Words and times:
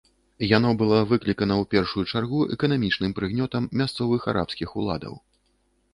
Яно 0.57 0.69
было 0.79 0.97
выклікана 1.11 1.57
ў 1.57 1.65
першую 1.75 2.03
чаргу 2.15 2.39
эканамічным 2.57 3.11
прыгнётам 3.19 3.63
мясцовых 3.83 4.21
арабскіх 4.33 4.69
уладаў. 4.83 5.13